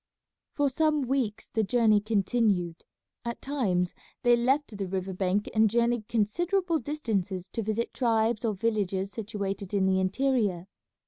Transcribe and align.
For 0.55 0.67
some 0.67 1.03
weeks 1.03 1.49
the 1.49 1.61
journey 1.61 1.99
continued. 2.01 2.85
At 3.23 3.39
times 3.39 3.93
they 4.23 4.35
left 4.35 4.75
the 4.75 4.87
river 4.87 5.13
bank 5.13 5.47
and 5.53 5.69
journeyed 5.69 6.07
considerable 6.07 6.79
distances 6.79 7.47
to 7.49 7.61
visit 7.61 7.93
tribes 7.93 8.43
or 8.43 8.55
villages 8.55 9.11
situated 9.11 9.75
in 9.75 9.85
the 9.85 9.99
interior. 9.99 10.65